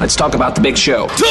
Let's 0.00 0.14
talk 0.14 0.36
about 0.36 0.54
the 0.54 0.60
big 0.60 0.78
show. 0.78 1.08
2 1.08 1.16
0! 1.16 1.26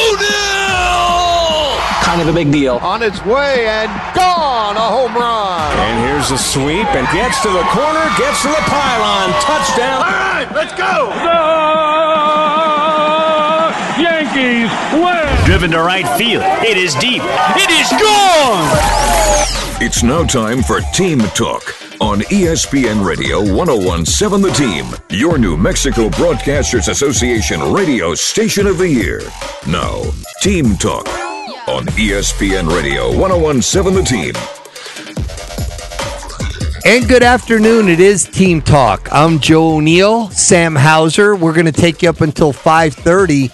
Kind 2.04 2.20
of 2.20 2.28
a 2.28 2.32
big 2.34 2.52
deal. 2.52 2.76
On 2.76 3.02
its 3.02 3.24
way 3.24 3.66
and 3.66 3.88
gone, 4.14 4.76
a 4.76 4.80
home 4.80 5.14
run. 5.14 5.72
And 5.78 6.04
here's 6.04 6.30
a 6.30 6.36
sweep 6.36 6.86
and 6.92 7.08
gets 7.08 7.40
to 7.42 7.48
the 7.48 7.62
corner, 7.72 8.04
gets 8.18 8.42
to 8.42 8.48
the 8.48 8.62
pylon. 8.68 9.32
Touchdown. 9.40 10.02
All 10.02 10.12
right, 10.12 10.48
let's 10.54 10.74
go. 10.74 11.08
The 13.96 14.02
Yankees 14.02 14.70
win. 14.92 15.46
Driven 15.46 15.70
to 15.70 15.80
right 15.80 16.06
field. 16.18 16.42
It 16.62 16.76
is 16.76 16.94
deep. 16.96 17.22
It 17.24 17.70
is 17.70 17.88
gone. 17.92 18.68
It's 19.80 20.02
now 20.02 20.24
time 20.24 20.62
for 20.62 20.80
Team 20.92 21.20
Talk 21.34 21.87
on 22.00 22.20
ESPN 22.20 23.04
Radio 23.04 23.40
1017 23.40 24.40
The 24.40 24.50
Team, 24.50 24.86
your 25.10 25.36
New 25.36 25.56
Mexico 25.56 26.08
Broadcasters 26.10 26.88
Association 26.88 27.60
radio 27.72 28.14
station 28.14 28.68
of 28.68 28.78
the 28.78 28.88
year. 28.88 29.22
Now, 29.66 30.02
Team 30.40 30.76
Talk 30.76 31.08
on 31.66 31.86
ESPN 31.96 32.68
Radio 32.74 33.08
1017 33.18 33.94
The 33.94 34.02
Team. 34.02 34.32
And 36.84 37.08
good 37.08 37.24
afternoon. 37.24 37.88
It 37.88 37.98
is 37.98 38.24
Team 38.24 38.62
Talk. 38.62 39.08
I'm 39.10 39.40
Joe 39.40 39.76
O'Neill, 39.76 40.30
Sam 40.30 40.76
Hauser. 40.76 41.34
We're 41.34 41.52
going 41.52 41.66
to 41.66 41.72
take 41.72 42.02
you 42.02 42.10
up 42.10 42.20
until 42.20 42.52
5:30, 42.52 43.50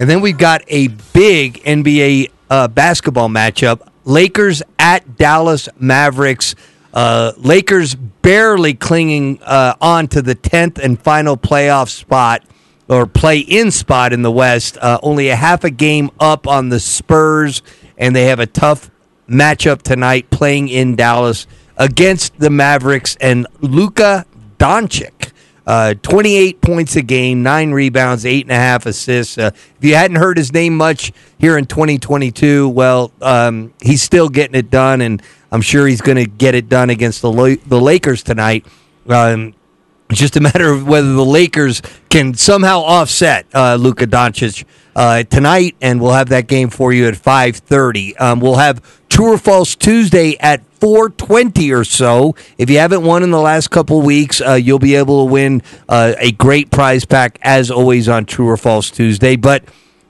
and 0.00 0.10
then 0.10 0.20
we've 0.20 0.38
got 0.38 0.62
a 0.66 0.88
big 1.12 1.62
NBA 1.62 2.30
uh, 2.50 2.66
basketball 2.66 3.28
matchup: 3.28 3.86
Lakers 4.04 4.62
at 4.80 5.16
Dallas 5.16 5.68
Mavericks. 5.78 6.56
Uh, 6.94 7.32
Lakers 7.36 7.96
barely 7.96 8.72
clinging 8.72 9.42
uh, 9.42 9.74
on 9.80 10.06
to 10.08 10.22
the 10.22 10.36
10th 10.36 10.78
and 10.78 10.98
final 10.98 11.36
playoff 11.36 11.88
spot 11.88 12.44
or 12.88 13.04
play 13.04 13.40
in 13.40 13.72
spot 13.72 14.12
in 14.12 14.22
the 14.22 14.30
West. 14.30 14.78
Uh, 14.80 14.98
only 15.02 15.28
a 15.28 15.36
half 15.36 15.64
a 15.64 15.70
game 15.70 16.10
up 16.20 16.46
on 16.46 16.68
the 16.68 16.78
Spurs, 16.78 17.62
and 17.98 18.14
they 18.14 18.26
have 18.26 18.38
a 18.38 18.46
tough 18.46 18.90
matchup 19.28 19.82
tonight 19.82 20.30
playing 20.30 20.68
in 20.68 20.94
Dallas 20.94 21.48
against 21.76 22.38
the 22.38 22.50
Mavericks 22.50 23.16
and 23.20 23.46
Luka 23.60 24.24
Doncic. 24.58 25.32
Uh, 25.66 25.94
28 26.02 26.60
points 26.60 26.94
a 26.94 27.00
game, 27.00 27.42
nine 27.42 27.72
rebounds, 27.72 28.26
eight 28.26 28.44
and 28.44 28.52
a 28.52 28.56
half 28.56 28.84
assists. 28.84 29.38
Uh, 29.38 29.50
if 29.54 29.78
you 29.80 29.94
hadn't 29.94 30.18
heard 30.18 30.36
his 30.36 30.52
name 30.52 30.76
much 30.76 31.10
here 31.38 31.56
in 31.56 31.64
2022, 31.64 32.68
well, 32.68 33.10
um, 33.22 33.72
he's 33.80 34.02
still 34.02 34.28
getting 34.28 34.54
it 34.54 34.70
done, 34.70 35.00
and 35.00 35.22
I'm 35.54 35.60
sure 35.60 35.86
he's 35.86 36.00
going 36.00 36.16
to 36.16 36.26
get 36.26 36.56
it 36.56 36.68
done 36.68 36.90
against 36.90 37.22
the 37.22 37.30
La- 37.30 37.54
the 37.64 37.80
Lakers 37.80 38.24
tonight. 38.24 38.66
Um, 39.08 39.54
it's 40.10 40.18
just 40.18 40.36
a 40.36 40.40
matter 40.40 40.68
of 40.72 40.84
whether 40.84 41.12
the 41.12 41.24
Lakers 41.24 41.80
can 42.10 42.34
somehow 42.34 42.80
offset 42.80 43.46
uh, 43.54 43.76
Luka 43.76 44.08
Doncic 44.08 44.64
uh, 44.96 45.22
tonight, 45.22 45.76
and 45.80 46.00
we'll 46.00 46.12
have 46.12 46.30
that 46.30 46.48
game 46.48 46.70
for 46.70 46.92
you 46.92 47.06
at 47.06 47.16
five 47.16 47.54
thirty. 47.56 48.16
Um, 48.16 48.40
we'll 48.40 48.56
have 48.56 48.82
True 49.08 49.34
or 49.34 49.38
False 49.38 49.76
Tuesday 49.76 50.36
at 50.40 50.66
four 50.80 51.10
twenty 51.10 51.72
or 51.72 51.84
so. 51.84 52.34
If 52.58 52.68
you 52.68 52.78
haven't 52.78 53.04
won 53.04 53.22
in 53.22 53.30
the 53.30 53.40
last 53.40 53.70
couple 53.70 54.02
weeks, 54.02 54.40
uh, 54.40 54.54
you'll 54.54 54.80
be 54.80 54.96
able 54.96 55.24
to 55.24 55.32
win 55.32 55.62
uh, 55.88 56.14
a 56.18 56.32
great 56.32 56.72
prize 56.72 57.04
pack 57.04 57.38
as 57.42 57.70
always 57.70 58.08
on 58.08 58.24
True 58.24 58.48
or 58.48 58.56
False 58.56 58.90
Tuesday. 58.90 59.36
But 59.36 59.62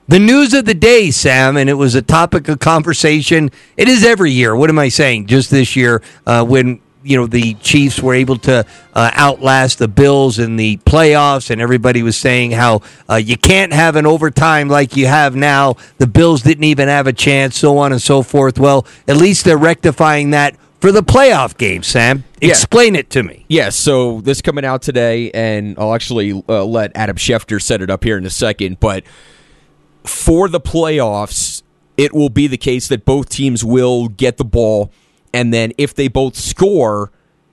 the 0.07 0.19
news 0.19 0.53
of 0.53 0.65
the 0.65 0.73
day, 0.73 1.11
Sam, 1.11 1.57
and 1.57 1.69
it 1.69 1.73
was 1.73 1.95
a 1.95 2.01
topic 2.01 2.47
of 2.47 2.59
conversation. 2.59 3.49
It 3.77 3.87
is 3.87 4.03
every 4.05 4.31
year. 4.31 4.55
What 4.55 4.69
am 4.69 4.79
I 4.79 4.89
saying? 4.89 5.27
Just 5.27 5.49
this 5.49 5.75
year, 5.75 6.01
uh, 6.25 6.45
when 6.45 6.79
you 7.03 7.17
know 7.17 7.27
the 7.27 7.53
Chiefs 7.55 7.99
were 8.01 8.13
able 8.15 8.37
to 8.39 8.65
uh, 8.93 9.11
outlast 9.13 9.77
the 9.79 9.87
Bills 9.87 10.39
in 10.39 10.55
the 10.55 10.77
playoffs, 10.77 11.49
and 11.49 11.61
everybody 11.61 12.01
was 12.03 12.17
saying 12.17 12.51
how 12.51 12.81
uh, 13.09 13.15
you 13.15 13.37
can't 13.37 13.73
have 13.73 13.95
an 13.95 14.05
overtime 14.05 14.69
like 14.69 14.95
you 14.95 15.07
have 15.07 15.35
now. 15.35 15.75
The 15.97 16.07
Bills 16.07 16.41
didn't 16.41 16.63
even 16.65 16.87
have 16.87 17.07
a 17.07 17.13
chance, 17.13 17.57
so 17.57 17.77
on 17.77 17.91
and 17.91 18.01
so 18.01 18.21
forth. 18.23 18.57
Well, 18.59 18.85
at 19.07 19.17
least 19.17 19.45
they're 19.45 19.57
rectifying 19.57 20.31
that 20.31 20.55
for 20.81 20.91
the 20.91 21.01
playoff 21.03 21.57
game. 21.57 21.81
Sam, 21.83 22.23
Yeah. 22.41 22.49
explain 22.49 22.95
it 22.95 23.09
to 23.11 23.23
me. 23.23 23.45
Yeah, 23.47 23.69
so 23.69 24.21
this 24.21 24.41
coming 24.41 24.65
out 24.65 24.81
today, 24.83 25.31
and 25.31 25.75
I'll 25.79 25.93
actually 25.95 26.43
uh, 26.49 26.63
let 26.65 26.91
Adam 26.95 27.15
Schefter 27.17 27.61
set 27.61 27.81
it 27.81 27.89
up 27.89 28.03
here 28.03 28.17
in 28.17 28.25
a 28.25 28.29
second. 28.31 28.79
But 28.79 29.03
for 30.07 30.47
the 30.47 30.59
playoffs, 30.59 31.63
it 31.97 32.13
will 32.13 32.29
be 32.29 32.47
the 32.47 32.57
case 32.57 32.87
that 32.87 33.05
both 33.05 33.29
teams 33.29 33.63
will 33.63 34.07
get 34.07 34.37
the 34.37 34.45
ball, 34.45 34.91
and 35.33 35.53
then 35.53 35.71
if 35.77 35.93
they 35.93 36.07
both 36.07 36.35
score, 36.35 37.11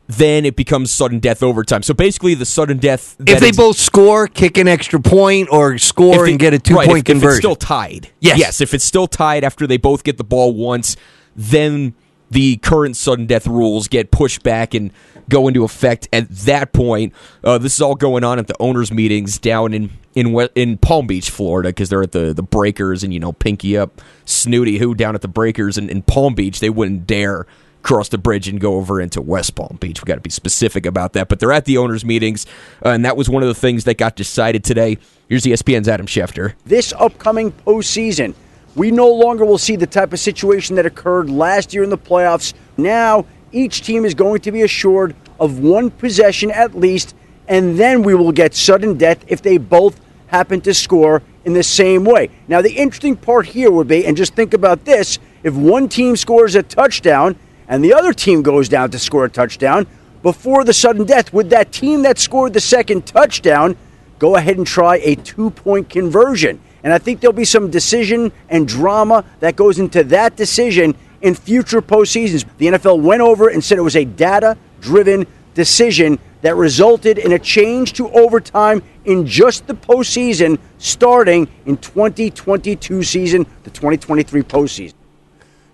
then 0.08 0.44
it 0.44 0.56
becomes 0.56 0.90
sudden 0.92 1.20
death 1.20 1.42
overtime. 1.42 1.82
So 1.82 1.94
basically, 1.94 2.34
the 2.34 2.44
sudden 2.44 2.78
death. 2.78 3.16
If 3.26 3.40
they 3.40 3.52
both 3.52 3.76
score, 3.76 4.26
kick 4.28 4.58
an 4.58 4.68
extra 4.68 5.00
point, 5.00 5.48
or 5.50 5.78
score 5.78 6.24
they- 6.26 6.32
and 6.32 6.40
get 6.40 6.52
a 6.54 6.58
two 6.58 6.74
right, 6.74 6.86
point 6.88 7.08
if, 7.08 7.16
if 7.16 7.20
conversion. 7.20 7.36
it's 7.36 7.38
still 7.38 7.56
tied. 7.56 8.10
Yes. 8.20 8.38
Yes, 8.38 8.60
if 8.60 8.74
it's 8.74 8.84
still 8.84 9.06
tied 9.06 9.44
after 9.44 9.66
they 9.66 9.76
both 9.76 10.04
get 10.04 10.18
the 10.18 10.24
ball 10.24 10.52
once, 10.54 10.96
then 11.36 11.94
the 12.32 12.56
current 12.56 12.96
sudden 12.96 13.26
death 13.26 13.46
rules 13.46 13.88
get 13.88 14.10
pushed 14.10 14.42
back 14.42 14.72
and 14.72 14.90
go 15.28 15.48
into 15.48 15.64
effect 15.64 16.08
at 16.12 16.28
that 16.30 16.72
point. 16.72 17.12
Uh, 17.44 17.58
this 17.58 17.74
is 17.74 17.80
all 17.80 17.94
going 17.94 18.24
on 18.24 18.38
at 18.38 18.46
the 18.46 18.56
owners' 18.58 18.90
meetings 18.90 19.38
down 19.38 19.74
in 19.74 19.90
in 20.14 20.48
in 20.54 20.78
Palm 20.78 21.06
Beach, 21.06 21.30
Florida, 21.30 21.68
because 21.68 21.90
they're 21.90 22.02
at 22.02 22.12
the 22.12 22.32
the 22.32 22.42
Breakers 22.42 23.04
and 23.04 23.12
you 23.12 23.20
know 23.20 23.32
Pinky 23.32 23.76
up, 23.76 24.00
Snooty 24.24 24.78
who 24.78 24.94
down 24.94 25.14
at 25.14 25.20
the 25.20 25.28
Breakers 25.28 25.76
and 25.76 25.90
in 25.90 26.02
Palm 26.02 26.34
Beach 26.34 26.60
they 26.60 26.70
wouldn't 26.70 27.06
dare 27.06 27.46
cross 27.82 28.08
the 28.08 28.18
bridge 28.18 28.46
and 28.48 28.60
go 28.60 28.76
over 28.76 29.00
into 29.00 29.20
West 29.20 29.54
Palm 29.54 29.76
Beach. 29.80 30.00
We 30.02 30.06
got 30.06 30.14
to 30.14 30.20
be 30.20 30.30
specific 30.30 30.86
about 30.86 31.12
that. 31.14 31.28
But 31.28 31.40
they're 31.40 31.52
at 31.52 31.64
the 31.64 31.78
owners' 31.78 32.04
meetings, 32.04 32.46
uh, 32.84 32.90
and 32.90 33.04
that 33.04 33.16
was 33.16 33.28
one 33.28 33.42
of 33.42 33.48
the 33.48 33.54
things 33.54 33.84
that 33.84 33.98
got 33.98 34.16
decided 34.16 34.64
today. 34.64 34.98
Here's 35.28 35.44
ESPN's 35.44 35.88
Adam 35.88 36.06
Schefter. 36.06 36.54
this 36.64 36.92
upcoming 36.92 37.52
postseason, 37.52 38.34
we 38.74 38.90
no 38.90 39.08
longer 39.08 39.44
will 39.44 39.58
see 39.58 39.76
the 39.76 39.86
type 39.86 40.12
of 40.12 40.18
situation 40.18 40.76
that 40.76 40.86
occurred 40.86 41.28
last 41.28 41.74
year 41.74 41.82
in 41.82 41.90
the 41.90 41.98
playoffs. 41.98 42.54
Now, 42.76 43.26
each 43.52 43.82
team 43.82 44.04
is 44.04 44.14
going 44.14 44.40
to 44.42 44.52
be 44.52 44.62
assured 44.62 45.14
of 45.38 45.58
one 45.58 45.90
possession 45.90 46.50
at 46.50 46.74
least, 46.74 47.14
and 47.48 47.78
then 47.78 48.02
we 48.02 48.14
will 48.14 48.32
get 48.32 48.54
sudden 48.54 48.96
death 48.96 49.24
if 49.26 49.42
they 49.42 49.58
both 49.58 50.00
happen 50.28 50.60
to 50.62 50.72
score 50.72 51.22
in 51.44 51.52
the 51.52 51.62
same 51.62 52.04
way. 52.04 52.30
Now, 52.48 52.62
the 52.62 52.72
interesting 52.72 53.16
part 53.16 53.46
here 53.46 53.70
would 53.70 53.88
be, 53.88 54.06
and 54.06 54.16
just 54.16 54.34
think 54.34 54.54
about 54.54 54.84
this 54.84 55.18
if 55.42 55.54
one 55.54 55.88
team 55.88 56.16
scores 56.16 56.54
a 56.54 56.62
touchdown 56.62 57.36
and 57.68 57.84
the 57.84 57.92
other 57.92 58.12
team 58.12 58.42
goes 58.42 58.68
down 58.68 58.90
to 58.90 58.98
score 58.98 59.24
a 59.24 59.30
touchdown, 59.30 59.86
before 60.22 60.64
the 60.64 60.72
sudden 60.72 61.04
death, 61.04 61.32
would 61.32 61.50
that 61.50 61.72
team 61.72 62.02
that 62.02 62.18
scored 62.18 62.52
the 62.52 62.60
second 62.60 63.06
touchdown 63.06 63.76
go 64.18 64.36
ahead 64.36 64.56
and 64.56 64.66
try 64.66 64.96
a 64.98 65.16
two 65.16 65.50
point 65.50 65.88
conversion. 65.90 66.60
And 66.84 66.92
I 66.92 66.98
think 66.98 67.20
there'll 67.20 67.32
be 67.32 67.44
some 67.44 67.70
decision 67.70 68.32
and 68.48 68.66
drama 68.66 69.24
that 69.40 69.56
goes 69.56 69.78
into 69.78 70.02
that 70.04 70.36
decision 70.36 70.96
in 71.20 71.34
future 71.34 71.80
postseasons. 71.80 72.44
The 72.58 72.66
NFL 72.66 73.00
went 73.00 73.22
over 73.22 73.48
and 73.48 73.62
said 73.62 73.78
it 73.78 73.82
was 73.82 73.96
a 73.96 74.04
data 74.04 74.56
driven 74.80 75.26
decision 75.54 76.18
that 76.40 76.56
resulted 76.56 77.18
in 77.18 77.32
a 77.32 77.38
change 77.38 77.92
to 77.94 78.10
overtime 78.10 78.82
in 79.04 79.26
just 79.26 79.66
the 79.66 79.74
postseason 79.74 80.58
starting 80.78 81.48
in 81.66 81.76
2022 81.76 83.02
season, 83.02 83.46
the 83.62 83.70
2023 83.70 84.42
postseason. 84.42 84.94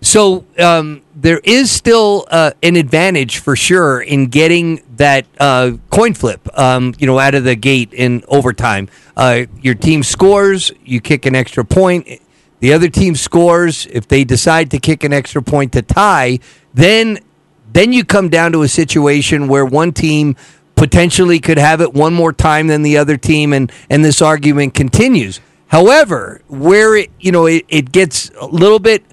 So 0.01 0.45
um, 0.57 1.01
there 1.13 1.41
is 1.43 1.69
still 1.69 2.25
uh, 2.31 2.51
an 2.63 2.75
advantage 2.75 3.39
for 3.39 3.55
sure 3.55 4.01
in 4.01 4.27
getting 4.27 4.81
that 4.95 5.25
uh, 5.39 5.73
coin 5.89 6.13
flip, 6.13 6.47
um, 6.57 6.93
you 6.97 7.05
know, 7.05 7.19
out 7.19 7.35
of 7.35 7.43
the 7.43 7.55
gate 7.55 7.93
in 7.93 8.23
overtime. 8.27 8.87
Uh, 9.17 9.45
your 9.61 9.75
team 9.75 10.03
scores, 10.03 10.71
you 10.85 11.01
kick 11.01 11.25
an 11.25 11.35
extra 11.35 11.65
point. 11.65 12.07
The 12.61 12.73
other 12.73 12.89
team 12.89 13.15
scores. 13.15 13.87
If 13.87 14.07
they 14.07 14.23
decide 14.23 14.71
to 14.71 14.79
kick 14.79 15.03
an 15.03 15.13
extra 15.13 15.41
point 15.41 15.73
to 15.73 15.81
tie, 15.81 16.39
then 16.73 17.19
then 17.71 17.93
you 17.93 18.03
come 18.03 18.29
down 18.29 18.51
to 18.53 18.63
a 18.63 18.67
situation 18.67 19.47
where 19.47 19.65
one 19.65 19.91
team 19.91 20.35
potentially 20.75 21.39
could 21.39 21.57
have 21.57 21.81
it 21.81 21.93
one 21.93 22.13
more 22.13 22.33
time 22.33 22.67
than 22.67 22.81
the 22.83 22.97
other 22.97 23.17
team, 23.17 23.53
and 23.53 23.71
and 23.89 24.03
this 24.03 24.21
argument 24.21 24.73
continues. 24.73 25.41
However, 25.67 26.41
where 26.47 26.95
it 26.95 27.11
you 27.19 27.31
know 27.31 27.45
it, 27.45 27.65
it 27.67 27.91
gets 27.91 28.31
a 28.39 28.45
little 28.45 28.79
bit 28.79 29.03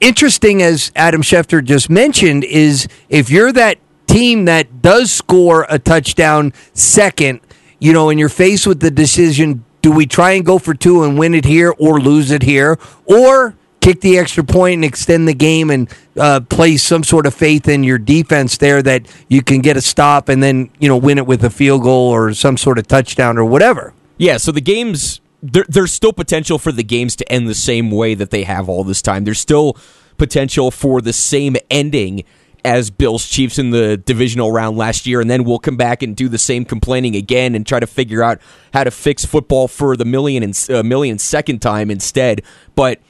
interesting, 0.00 0.62
as 0.62 0.92
Adam 0.94 1.22
Schefter 1.22 1.64
just 1.64 1.90
mentioned, 1.90 2.44
is 2.44 2.88
if 3.08 3.30
you're 3.30 3.52
that 3.52 3.78
team 4.06 4.44
that 4.44 4.82
does 4.82 5.10
score 5.10 5.66
a 5.68 5.78
touchdown 5.78 6.52
second, 6.72 7.40
you 7.78 7.92
know, 7.92 8.10
and 8.10 8.18
you're 8.20 8.28
faced 8.28 8.66
with 8.66 8.80
the 8.80 8.90
decision 8.90 9.64
do 9.84 9.92
we 9.92 10.06
try 10.06 10.30
and 10.30 10.46
go 10.46 10.58
for 10.58 10.72
two 10.72 11.04
and 11.04 11.18
win 11.18 11.34
it 11.34 11.44
here 11.44 11.74
or 11.78 12.00
lose 12.00 12.30
it 12.30 12.42
here? 12.42 12.78
Or 13.04 13.54
kick 13.82 14.00
the 14.00 14.16
extra 14.16 14.42
point 14.42 14.76
and 14.76 14.84
extend 14.84 15.28
the 15.28 15.34
game 15.34 15.68
and 15.68 15.94
uh, 16.18 16.40
place 16.40 16.82
some 16.82 17.04
sort 17.04 17.26
of 17.26 17.34
faith 17.34 17.68
in 17.68 17.84
your 17.84 17.98
defense 17.98 18.56
there 18.56 18.82
that 18.82 19.06
you 19.28 19.42
can 19.42 19.60
get 19.60 19.76
a 19.76 19.82
stop 19.82 20.30
and 20.30 20.42
then, 20.42 20.70
you 20.78 20.88
know, 20.88 20.96
win 20.96 21.18
it 21.18 21.26
with 21.26 21.44
a 21.44 21.50
field 21.50 21.82
goal 21.82 22.08
or 22.08 22.32
some 22.32 22.56
sort 22.56 22.78
of 22.78 22.88
touchdown 22.88 23.36
or 23.36 23.44
whatever. 23.44 23.92
Yeah, 24.16 24.38
so 24.38 24.52
the 24.52 24.62
games 24.62 25.20
there, 25.44 25.66
there's 25.68 25.92
still 25.92 26.12
potential 26.12 26.58
for 26.58 26.72
the 26.72 26.82
games 26.82 27.14
to 27.16 27.30
end 27.30 27.46
the 27.46 27.54
same 27.54 27.90
way 27.90 28.14
that 28.14 28.30
they 28.30 28.44
have 28.44 28.68
all 28.68 28.82
this 28.82 29.02
time. 29.02 29.24
There's 29.24 29.38
still 29.38 29.76
potential 30.16 30.70
for 30.70 31.00
the 31.00 31.12
same 31.12 31.56
ending 31.70 32.24
as 32.64 32.90
Bills 32.90 33.28
Chiefs 33.28 33.58
in 33.58 33.70
the 33.70 33.98
divisional 33.98 34.50
round 34.50 34.78
last 34.78 35.06
year, 35.06 35.20
and 35.20 35.28
then 35.28 35.44
we'll 35.44 35.58
come 35.58 35.76
back 35.76 36.02
and 36.02 36.16
do 36.16 36.30
the 36.30 36.38
same 36.38 36.64
complaining 36.64 37.14
again 37.14 37.54
and 37.54 37.66
try 37.66 37.78
to 37.78 37.86
figure 37.86 38.22
out 38.22 38.40
how 38.72 38.84
to 38.84 38.90
fix 38.90 39.26
football 39.26 39.68
for 39.68 39.98
the 39.98 40.06
million 40.06 40.42
and 40.42 40.66
uh, 40.70 40.82
million 40.82 41.18
second 41.18 41.60
time 41.60 41.90
instead. 41.90 42.40
But 42.74 43.00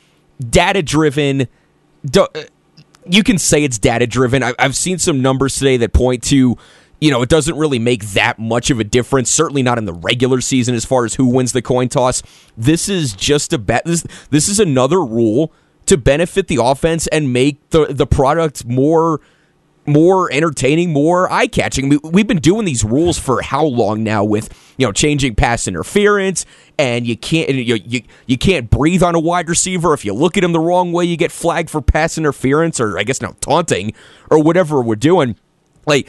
data 0.50 0.82
driven. 0.82 1.46
You 3.06 3.22
can 3.22 3.38
say 3.38 3.62
it's 3.62 3.78
data 3.78 4.06
driven. 4.08 4.42
I've 4.42 4.74
seen 4.74 4.98
some 4.98 5.22
numbers 5.22 5.56
today 5.56 5.76
that 5.76 5.92
point 5.92 6.24
to 6.24 6.56
you 7.04 7.10
know, 7.10 7.20
it 7.20 7.28
doesn't 7.28 7.58
really 7.58 7.78
make 7.78 8.02
that 8.12 8.38
much 8.38 8.70
of 8.70 8.80
a 8.80 8.84
difference. 8.84 9.30
Certainly 9.30 9.62
not 9.62 9.76
in 9.76 9.84
the 9.84 9.92
regular 9.92 10.40
season 10.40 10.74
as 10.74 10.86
far 10.86 11.04
as 11.04 11.16
who 11.16 11.26
wins 11.26 11.52
the 11.52 11.60
coin 11.60 11.90
toss. 11.90 12.22
This 12.56 12.88
is 12.88 13.12
just 13.12 13.52
a 13.52 13.58
bet. 13.58 13.84
This, 13.84 14.06
this 14.30 14.48
is 14.48 14.58
another 14.58 15.04
rule 15.04 15.52
to 15.84 15.98
benefit 15.98 16.48
the 16.48 16.58
offense 16.62 17.06
and 17.08 17.30
make 17.30 17.68
the 17.68 17.88
the 17.92 18.06
product 18.06 18.64
more 18.64 19.20
more 19.84 20.32
entertaining, 20.32 20.94
more 20.94 21.30
eye 21.30 21.46
catching. 21.46 21.90
We, 21.90 21.98
we've 21.98 22.26
been 22.26 22.38
doing 22.38 22.64
these 22.64 22.82
rules 22.84 23.18
for 23.18 23.42
how 23.42 23.66
long 23.66 24.02
now 24.02 24.24
with 24.24 24.74
you 24.78 24.86
know 24.86 24.92
changing 24.92 25.34
pass 25.34 25.68
interference, 25.68 26.46
and 26.78 27.06
you 27.06 27.18
can't 27.18 27.50
you, 27.50 27.74
you 27.84 28.00
you 28.24 28.38
can't 28.38 28.70
breathe 28.70 29.02
on 29.02 29.14
a 29.14 29.20
wide 29.20 29.50
receiver 29.50 29.92
if 29.92 30.06
you 30.06 30.14
look 30.14 30.38
at 30.38 30.42
him 30.42 30.52
the 30.52 30.58
wrong 30.58 30.90
way, 30.90 31.04
you 31.04 31.18
get 31.18 31.32
flagged 31.32 31.68
for 31.68 31.82
pass 31.82 32.16
interference 32.16 32.80
or 32.80 32.98
I 32.98 33.02
guess 33.02 33.20
now 33.20 33.36
taunting 33.42 33.92
or 34.30 34.42
whatever 34.42 34.80
we're 34.80 34.96
doing. 34.96 35.36
Like 35.86 36.08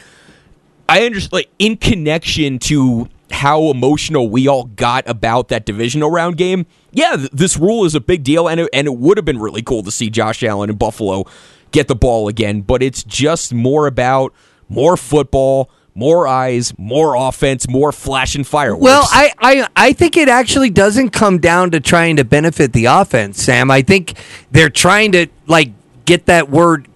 I 0.88 1.04
understand, 1.04 1.32
like 1.32 1.50
in 1.58 1.76
connection 1.76 2.58
to 2.60 3.08
how 3.30 3.70
emotional 3.70 4.28
we 4.30 4.48
all 4.48 4.64
got 4.64 5.08
about 5.08 5.48
that 5.48 5.66
divisional 5.66 6.10
round 6.10 6.36
game. 6.36 6.66
Yeah, 6.92 7.16
th- 7.16 7.30
this 7.30 7.56
rule 7.56 7.84
is 7.84 7.94
a 7.94 8.00
big 8.00 8.22
deal, 8.24 8.48
and 8.48 8.60
it, 8.60 8.70
and 8.72 8.86
it 8.86 8.96
would 8.96 9.18
have 9.18 9.24
been 9.24 9.38
really 9.38 9.62
cool 9.62 9.82
to 9.82 9.90
see 9.90 10.10
Josh 10.10 10.42
Allen 10.42 10.70
in 10.70 10.76
Buffalo 10.76 11.24
get 11.72 11.88
the 11.88 11.96
ball 11.96 12.28
again. 12.28 12.62
But 12.62 12.82
it's 12.82 13.02
just 13.04 13.52
more 13.52 13.86
about 13.86 14.32
more 14.68 14.96
football, 14.96 15.70
more 15.94 16.26
eyes, 16.26 16.72
more 16.78 17.14
offense, 17.14 17.68
more 17.68 17.92
flash 17.92 18.34
and 18.34 18.46
fireworks. 18.46 18.82
Well, 18.82 19.06
I, 19.10 19.32
I 19.38 19.68
I 19.76 19.92
think 19.92 20.16
it 20.16 20.28
actually 20.28 20.70
doesn't 20.70 21.10
come 21.10 21.38
down 21.38 21.72
to 21.72 21.80
trying 21.80 22.16
to 22.16 22.24
benefit 22.24 22.72
the 22.72 22.86
offense, 22.86 23.42
Sam. 23.42 23.70
I 23.70 23.82
think 23.82 24.14
they're 24.50 24.70
trying 24.70 25.12
to 25.12 25.26
like 25.46 25.70
get 26.04 26.26
that 26.26 26.48
word 26.48 26.88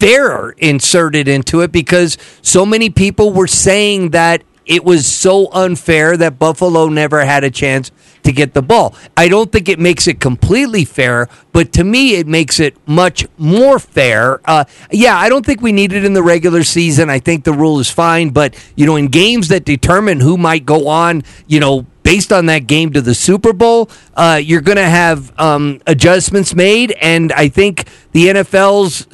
fair 0.00 0.50
inserted 0.50 1.28
into 1.28 1.60
it 1.60 1.70
because 1.70 2.18
so 2.42 2.66
many 2.66 2.90
people 2.90 3.32
were 3.32 3.46
saying 3.46 4.10
that 4.10 4.42
it 4.66 4.84
was 4.84 5.06
so 5.06 5.50
unfair 5.52 6.16
that 6.16 6.38
Buffalo 6.38 6.88
never 6.88 7.24
had 7.24 7.42
a 7.42 7.50
chance 7.50 7.90
to 8.22 8.30
get 8.30 8.54
the 8.54 8.62
ball. 8.62 8.94
I 9.16 9.28
don't 9.28 9.50
think 9.50 9.68
it 9.68 9.78
makes 9.78 10.06
it 10.06 10.20
completely 10.20 10.84
fair, 10.84 11.28
but 11.52 11.72
to 11.72 11.82
me, 11.82 12.14
it 12.14 12.28
makes 12.28 12.60
it 12.60 12.76
much 12.86 13.26
more 13.36 13.80
fair. 13.80 14.40
Uh, 14.44 14.64
yeah, 14.92 15.16
I 15.18 15.28
don't 15.28 15.44
think 15.44 15.60
we 15.60 15.72
need 15.72 15.92
it 15.92 16.04
in 16.04 16.12
the 16.12 16.22
regular 16.22 16.62
season. 16.62 17.10
I 17.10 17.18
think 17.18 17.44
the 17.44 17.52
rule 17.52 17.80
is 17.80 17.90
fine, 17.90 18.30
but 18.30 18.54
you 18.76 18.86
know, 18.86 18.94
in 18.96 19.08
games 19.08 19.48
that 19.48 19.64
determine 19.64 20.20
who 20.20 20.36
might 20.36 20.64
go 20.64 20.86
on, 20.86 21.24
you 21.48 21.58
know, 21.58 21.86
based 22.02 22.32
on 22.32 22.46
that 22.46 22.66
game 22.66 22.92
to 22.92 23.00
the 23.00 23.14
Super 23.14 23.52
Bowl, 23.52 23.90
uh, 24.14 24.40
you're 24.42 24.60
going 24.60 24.76
to 24.76 24.88
have 24.88 25.38
um, 25.38 25.80
adjustments 25.86 26.54
made. 26.54 26.92
And 26.92 27.32
I 27.32 27.48
think 27.48 27.88
the 28.12 28.26
NFL's 28.28 29.06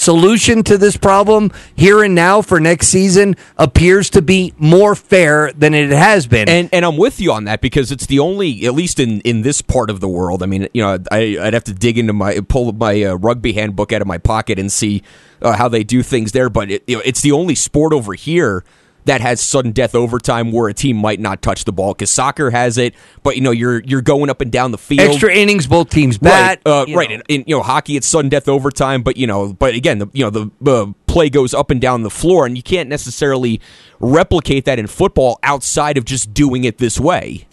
solution 0.00 0.62
to 0.64 0.78
this 0.78 0.96
problem 0.96 1.52
here 1.76 2.02
and 2.02 2.14
now 2.14 2.42
for 2.42 2.58
next 2.60 2.88
season 2.88 3.36
appears 3.56 4.10
to 4.10 4.22
be 4.22 4.54
more 4.58 4.94
fair 4.94 5.52
than 5.52 5.74
it 5.74 5.90
has 5.90 6.26
been. 6.26 6.48
And 6.48 6.68
and 6.72 6.84
I'm 6.84 6.96
with 6.96 7.20
you 7.20 7.32
on 7.32 7.44
that 7.44 7.60
because 7.60 7.92
it's 7.92 8.06
the 8.06 8.18
only, 8.18 8.66
at 8.66 8.74
least 8.74 8.98
in, 8.98 9.20
in 9.20 9.42
this 9.42 9.62
part 9.62 9.90
of 9.90 10.00
the 10.00 10.08
world. 10.08 10.42
I 10.42 10.46
mean, 10.46 10.68
you 10.72 10.82
know, 10.82 10.98
I, 11.10 11.36
would 11.40 11.54
have 11.54 11.64
to 11.64 11.74
dig 11.74 11.98
into 11.98 12.12
my 12.12 12.40
pull 12.40 12.72
my 12.72 13.02
uh, 13.02 13.14
rugby 13.14 13.52
handbook 13.52 13.92
out 13.92 14.00
of 14.00 14.06
my 14.06 14.18
pocket 14.18 14.58
and 14.58 14.72
see 14.72 15.02
uh, 15.42 15.56
how 15.56 15.68
they 15.68 15.84
do 15.84 16.02
things 16.02 16.32
there. 16.32 16.50
But 16.50 16.70
it, 16.70 16.84
you 16.86 16.96
know, 16.96 17.02
it's 17.04 17.20
the 17.20 17.32
only 17.32 17.54
sport 17.54 17.92
over 17.92 18.14
here 18.14 18.64
that 19.04 19.20
has 19.20 19.40
sudden 19.40 19.72
death 19.72 19.94
overtime 19.94 20.52
where 20.52 20.68
a 20.68 20.74
team 20.74 20.96
might 20.96 21.20
not 21.20 21.42
touch 21.42 21.64
the 21.64 21.72
ball 21.72 21.92
because 21.94 22.10
soccer 22.10 22.50
has 22.50 22.78
it, 22.78 22.94
but 23.22 23.36
you 23.36 23.42
know 23.42 23.50
you're 23.50 23.80
you're 23.80 24.02
going 24.02 24.30
up 24.30 24.40
and 24.40 24.50
down 24.50 24.70
the 24.70 24.78
field. 24.78 25.08
Extra 25.08 25.32
innings, 25.32 25.66
both 25.66 25.90
teams 25.90 26.18
bat. 26.18 26.60
Right, 26.64 26.72
uh, 26.90 26.94
right. 26.94 27.10
In, 27.10 27.22
in, 27.28 27.44
you 27.46 27.56
know 27.56 27.62
hockey, 27.62 27.96
it's 27.96 28.06
sudden 28.06 28.28
death 28.28 28.48
overtime, 28.48 29.02
but 29.02 29.16
you 29.16 29.26
know, 29.26 29.52
but 29.52 29.74
again, 29.74 29.98
the, 29.98 30.08
you 30.12 30.24
know 30.24 30.30
the 30.30 30.50
uh, 30.70 30.92
play 31.06 31.30
goes 31.30 31.54
up 31.54 31.70
and 31.70 31.80
down 31.80 32.02
the 32.02 32.10
floor, 32.10 32.46
and 32.46 32.56
you 32.56 32.62
can't 32.62 32.88
necessarily 32.88 33.60
replicate 34.00 34.64
that 34.64 34.78
in 34.78 34.86
football 34.86 35.38
outside 35.42 35.96
of 35.96 36.04
just 36.04 36.34
doing 36.34 36.64
it 36.64 36.78
this 36.78 36.98
way. 36.98 37.46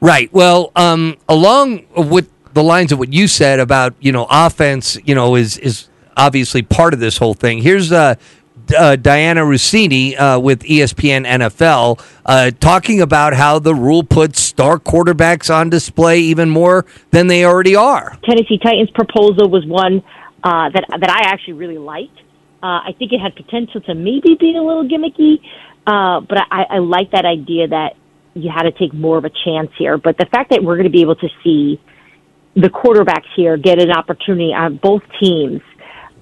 Right. 0.00 0.32
Well, 0.32 0.72
um, 0.76 1.16
along 1.28 1.86
with 1.96 2.30
the 2.52 2.62
lines 2.62 2.92
of 2.92 2.98
what 2.98 3.12
you 3.12 3.28
said 3.28 3.60
about 3.60 3.94
you 4.00 4.12
know 4.12 4.26
offense, 4.28 4.98
you 5.04 5.14
know 5.14 5.36
is 5.36 5.58
is 5.58 5.88
obviously 6.16 6.62
part 6.62 6.94
of 6.94 7.00
this 7.00 7.18
whole 7.18 7.34
thing. 7.34 7.58
Here's 7.58 7.92
uh, 7.92 8.14
uh, 8.72 8.96
Dianna 8.96 9.44
Russini 9.44 10.18
uh, 10.18 10.40
with 10.40 10.62
ESPN 10.62 11.26
NFL 11.26 12.00
uh, 12.24 12.50
talking 12.60 13.00
about 13.00 13.34
how 13.34 13.58
the 13.58 13.74
rule 13.74 14.02
puts 14.02 14.40
star 14.40 14.78
quarterbacks 14.78 15.54
on 15.54 15.70
display 15.70 16.20
even 16.20 16.50
more 16.50 16.86
than 17.10 17.26
they 17.26 17.44
already 17.44 17.76
are. 17.76 18.18
Tennessee 18.24 18.58
Titans 18.58 18.90
proposal 18.90 19.48
was 19.48 19.64
one 19.66 20.02
uh, 20.42 20.70
that 20.70 20.86
that 21.00 21.10
I 21.10 21.30
actually 21.30 21.54
really 21.54 21.78
liked. 21.78 22.18
Uh, 22.62 22.80
I 22.86 22.94
think 22.98 23.12
it 23.12 23.20
had 23.20 23.36
potential 23.36 23.80
to 23.82 23.94
maybe 23.94 24.36
be 24.38 24.56
a 24.56 24.62
little 24.62 24.88
gimmicky, 24.88 25.40
uh, 25.86 26.20
but 26.20 26.38
I, 26.50 26.64
I 26.70 26.78
like 26.78 27.10
that 27.12 27.24
idea 27.24 27.68
that 27.68 27.96
you 28.34 28.50
had 28.50 28.62
to 28.62 28.72
take 28.72 28.92
more 28.92 29.18
of 29.18 29.24
a 29.24 29.30
chance 29.44 29.70
here. 29.78 29.98
But 29.98 30.18
the 30.18 30.26
fact 30.26 30.50
that 30.50 30.62
we're 30.62 30.76
going 30.76 30.84
to 30.84 30.90
be 30.90 31.02
able 31.02 31.16
to 31.16 31.28
see 31.42 31.80
the 32.54 32.68
quarterbacks 32.68 33.28
here 33.36 33.56
get 33.56 33.80
an 33.80 33.90
opportunity 33.90 34.52
on 34.52 34.76
both 34.76 35.02
teams 35.20 35.60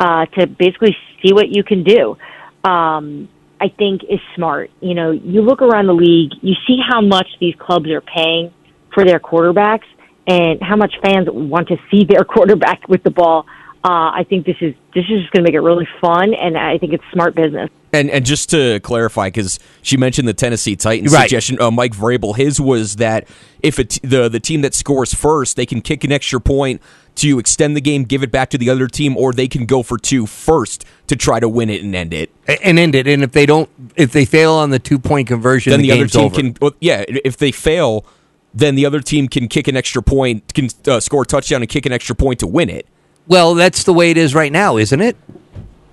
uh, 0.00 0.26
to 0.26 0.46
basically 0.46 0.96
see 1.24 1.32
what 1.32 1.48
you 1.48 1.64
can 1.64 1.82
do 1.82 2.16
um, 2.64 3.28
I 3.60 3.68
think 3.68 4.02
is 4.04 4.20
smart. 4.34 4.70
You 4.80 4.94
know, 4.94 5.10
you 5.10 5.42
look 5.42 5.62
around 5.62 5.86
the 5.86 5.94
league, 5.94 6.32
you 6.42 6.54
see 6.66 6.78
how 6.86 7.00
much 7.00 7.28
these 7.40 7.54
clubs 7.56 7.88
are 7.90 8.00
paying 8.00 8.52
for 8.92 9.04
their 9.04 9.20
quarterbacks 9.20 9.86
and 10.26 10.60
how 10.62 10.76
much 10.76 10.94
fans 11.02 11.28
want 11.30 11.68
to 11.68 11.76
see 11.90 12.04
their 12.04 12.24
quarterback 12.28 12.88
with 12.88 13.02
the 13.02 13.10
ball. 13.10 13.46
Uh, 13.84 14.16
I 14.16 14.24
think 14.26 14.46
this 14.46 14.56
is 14.62 14.74
this 14.94 15.04
is 15.10 15.20
just 15.20 15.32
going 15.32 15.44
to 15.44 15.50
make 15.50 15.54
it 15.54 15.60
really 15.60 15.86
fun, 16.00 16.32
and 16.32 16.56
I 16.56 16.78
think 16.78 16.94
it's 16.94 17.04
smart 17.12 17.34
business. 17.34 17.68
And 17.92 18.10
and 18.10 18.24
just 18.24 18.48
to 18.50 18.80
clarify, 18.80 19.28
because 19.28 19.58
she 19.82 19.98
mentioned 19.98 20.26
the 20.26 20.32
Tennessee 20.32 20.74
Titans 20.74 21.12
right. 21.12 21.20
suggestion, 21.20 21.60
uh, 21.60 21.70
Mike 21.70 21.92
Vrabel, 21.92 22.34
his 22.34 22.58
was 22.58 22.96
that 22.96 23.28
if 23.60 23.78
it, 23.78 23.98
the 24.02 24.30
the 24.30 24.40
team 24.40 24.62
that 24.62 24.72
scores 24.72 25.12
first, 25.12 25.56
they 25.56 25.66
can 25.66 25.82
kick 25.82 26.02
an 26.02 26.12
extra 26.12 26.40
point 26.40 26.80
to 27.16 27.38
extend 27.38 27.76
the 27.76 27.80
game, 27.80 28.04
give 28.04 28.22
it 28.22 28.30
back 28.30 28.50
to 28.50 28.58
the 28.58 28.70
other 28.70 28.88
team, 28.88 29.16
or 29.16 29.32
they 29.32 29.48
can 29.48 29.66
go 29.66 29.82
for 29.82 29.98
two 29.98 30.26
first 30.26 30.84
to 31.06 31.16
try 31.16 31.40
to 31.40 31.48
win 31.48 31.70
it 31.70 31.82
and 31.82 31.94
end 31.94 32.12
it. 32.12 32.30
And 32.62 32.78
end 32.78 32.94
it. 32.94 33.06
And 33.06 33.22
if 33.22 33.32
they 33.32 33.46
don't, 33.46 33.68
if 33.96 34.12
they 34.12 34.24
fail 34.24 34.52
on 34.54 34.70
the 34.70 34.78
two 34.78 34.98
point 34.98 35.28
conversion, 35.28 35.70
then 35.70 35.80
the, 35.80 35.90
the 35.90 35.96
other 35.96 36.06
team 36.06 36.24
over. 36.24 36.34
can. 36.34 36.56
Well, 36.60 36.72
yeah, 36.80 37.04
if 37.08 37.36
they 37.36 37.52
fail, 37.52 38.04
then 38.52 38.74
the 38.74 38.86
other 38.86 39.00
team 39.00 39.28
can 39.28 39.48
kick 39.48 39.68
an 39.68 39.76
extra 39.76 40.02
point, 40.02 40.52
can 40.54 40.68
uh, 40.86 41.00
score 41.00 41.22
a 41.22 41.26
touchdown 41.26 41.62
and 41.62 41.68
kick 41.68 41.86
an 41.86 41.92
extra 41.92 42.14
point 42.14 42.40
to 42.40 42.46
win 42.46 42.68
it. 42.68 42.86
Well, 43.26 43.54
that's 43.54 43.84
the 43.84 43.92
way 43.92 44.10
it 44.10 44.16
is 44.16 44.34
right 44.34 44.52
now, 44.52 44.76
isn't 44.76 45.00
it? 45.00 45.16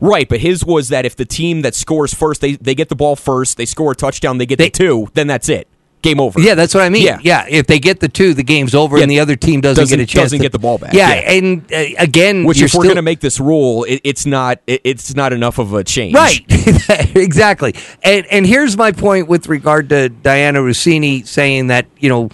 Right, 0.02 0.28
but 0.28 0.40
his 0.40 0.66
was 0.66 0.90
that 0.90 1.06
if 1.06 1.16
the 1.16 1.26
team 1.26 1.62
that 1.62 1.76
scores 1.76 2.14
first, 2.14 2.42
they, 2.42 2.54
they 2.54 2.74
get 2.74 2.90
the 2.90 2.96
ball 2.96 3.16
first, 3.16 3.58
they 3.58 3.66
score 3.66 3.92
a 3.92 3.96
touchdown, 3.96 4.40
they 4.40 4.48
get 4.48 4.58
they, 4.58 4.66
the 4.66 4.72
two, 4.72 5.08
then 5.14 5.28
that's 5.28 5.48
it 5.48 5.68
game 6.02 6.20
over. 6.20 6.40
Yeah, 6.40 6.56
that's 6.56 6.74
what 6.74 6.84
I 6.84 6.90
mean. 6.90 7.04
Yeah, 7.04 7.20
yeah. 7.22 7.46
If 7.48 7.68
they 7.68 7.80
get 7.80 8.00
the 8.00 8.10
two, 8.10 8.34
the 8.34 8.44
game's 8.44 8.76
over, 8.76 8.98
yeah. 8.98 9.04
and 9.04 9.12
the 9.12 9.20
other 9.20 9.36
team 9.36 9.62
doesn't, 9.62 9.82
doesn't 9.82 9.98
get 9.98 10.04
a 10.04 10.08
chance. 10.08 10.26
Doesn't 10.26 10.40
to, 10.40 10.44
get 10.44 10.52
the 10.52 10.60
ball 10.60 10.78
back. 10.78 10.94
Yeah, 10.94 11.10
yeah. 11.10 11.32
and 11.32 11.74
uh, 11.74 11.86
again, 12.00 12.44
which 12.44 12.62
if 12.62 12.70
still, 12.70 12.80
we're 12.80 12.86
going 12.86 12.96
to 12.98 13.02
make 13.02 13.20
this 13.20 13.40
rule, 13.40 13.84
it, 13.86 14.02
it's 14.04 14.26
not 14.26 14.60
it, 14.68 14.82
it's 14.84 15.16
not 15.16 15.34
enough 15.34 15.60
of 15.60 15.74
a 15.74 15.84
change. 15.84 16.16
Right. 16.16 16.46
exactly. 17.16 17.76
And 18.04 18.26
and 18.28 18.46
here's 18.46 18.78
my 18.78 18.92
point 18.92 19.28
with 19.28 19.48
regard 19.48 19.90
to 19.90 20.10
Dianna 20.10 20.58
Russini 20.58 21.26
saying 21.26 21.68
that 21.68 21.86
you 21.98 22.10
know 22.10 22.30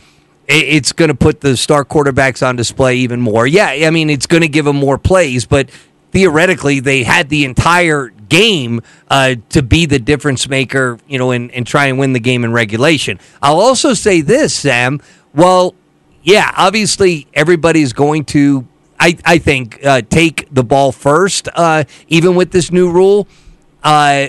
it's 0.47 0.93
going 0.93 1.09
to 1.09 1.15
put 1.15 1.41
the 1.41 1.57
star 1.57 1.83
quarterbacks 1.83 2.45
on 2.45 2.55
display 2.55 2.97
even 2.97 3.19
more. 3.19 3.45
Yeah, 3.45 3.67
I 3.67 3.89
mean 3.89 4.09
it's 4.09 4.27
going 4.27 4.41
to 4.41 4.47
give 4.47 4.65
them 4.65 4.77
more 4.77 4.97
plays, 4.97 5.45
but 5.45 5.69
theoretically 6.11 6.79
they 6.79 7.03
had 7.03 7.29
the 7.29 7.45
entire 7.45 8.11
game 8.29 8.81
uh, 9.09 9.35
to 9.49 9.61
be 9.61 9.85
the 9.85 9.99
difference 9.99 10.49
maker, 10.49 10.99
you 11.07 11.17
know, 11.17 11.31
and, 11.31 11.51
and 11.51 11.65
try 11.65 11.85
and 11.85 11.97
win 11.99 12.13
the 12.13 12.19
game 12.19 12.43
in 12.43 12.51
regulation. 12.51 13.19
I'll 13.41 13.59
also 13.59 13.93
say 13.93 14.21
this, 14.21 14.53
Sam. 14.53 15.01
Well, 15.33 15.75
yeah, 16.23 16.51
obviously 16.57 17.27
everybody's 17.33 17.93
going 17.93 18.25
to, 18.25 18.67
I, 18.99 19.17
I 19.23 19.37
think, 19.37 19.85
uh, 19.85 20.01
take 20.01 20.47
the 20.51 20.63
ball 20.63 20.91
first, 20.91 21.47
uh, 21.53 21.85
even 22.07 22.35
with 22.35 22.51
this 22.51 22.71
new 22.71 22.91
rule. 22.91 23.27
Uh, 23.83 24.27